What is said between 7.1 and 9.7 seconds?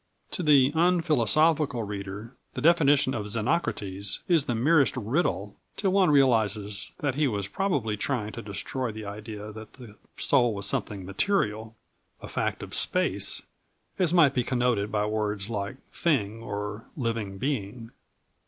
he was probably trying to destroy the idea